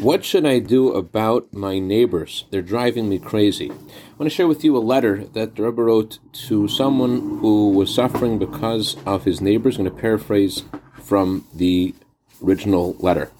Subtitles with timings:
[0.00, 2.46] What should I do about my neighbors?
[2.50, 3.70] They're driving me crazy.
[3.70, 3.74] I
[4.18, 7.94] want to share with you a letter that the Rebbe wrote to someone who was
[7.94, 9.76] suffering because of his neighbors.
[9.76, 10.62] I'm going to paraphrase
[11.02, 11.94] from the
[12.42, 13.30] original letter.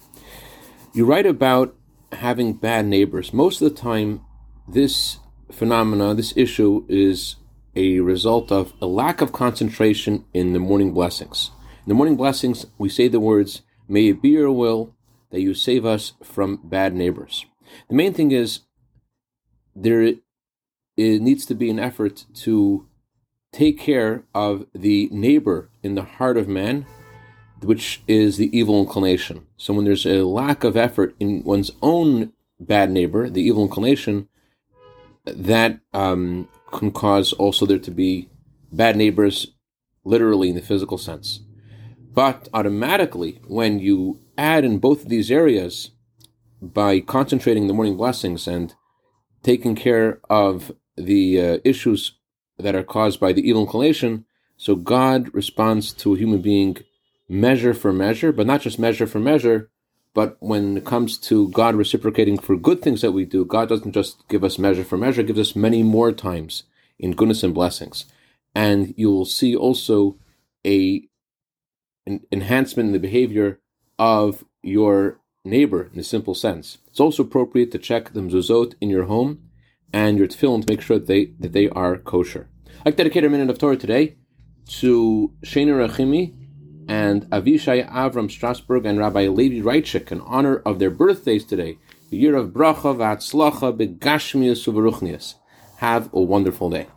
[0.93, 1.75] You write about
[2.11, 3.33] having bad neighbors.
[3.33, 4.23] Most of the time,
[4.67, 5.17] this
[5.51, 7.37] phenomena, this issue, is
[7.75, 11.49] a result of a lack of concentration in the morning blessings.
[11.83, 14.93] In the morning blessings, we say the words, May it be your will
[15.31, 17.45] that you save us from bad neighbors.
[17.89, 18.61] The main thing is
[19.75, 20.01] there
[20.97, 22.87] it needs to be an effort to
[23.51, 26.85] take care of the neighbor in the heart of man,
[27.61, 29.47] which is the evil inclination.
[29.57, 34.27] So when there's a lack of effort in one's own bad neighbor, the evil inclination,
[35.25, 38.29] that um, can cause also there to be
[38.71, 39.47] bad neighbors,
[40.03, 41.41] literally in the physical sense.
[42.13, 45.91] But automatically, when you add in both of these areas
[46.61, 48.73] by concentrating the morning blessings and
[49.43, 52.17] taking care of the uh, issues
[52.57, 54.25] that are caused by the evil inclination,
[54.57, 56.77] so God responds to a human being
[57.29, 59.69] measure for measure, but not just measure for measure,
[60.13, 63.93] but when it comes to God reciprocating for good things that we do, God doesn't
[63.93, 66.63] just give us measure for measure, gives us many more times
[66.99, 68.05] in goodness and blessings.
[68.53, 70.17] And you'll see also
[70.65, 71.07] a
[72.05, 73.60] an enhancement in the behavior
[74.01, 76.79] of your neighbor in a simple sense.
[76.87, 79.43] It's also appropriate to check the mezuzot in your home
[79.93, 82.49] and your tefillin to make sure that they, that they are kosher.
[82.83, 84.15] Like dedicate a minute of Torah today
[84.79, 86.33] to Shena Rachimi
[86.89, 91.77] and Avishai Avram Strasberg and Rabbi Levi Raichik in honor of their birthdays today,
[92.09, 95.35] the year of bracha v'atzlacha begashmius uveruchnius.
[95.77, 96.87] Have a wonderful day.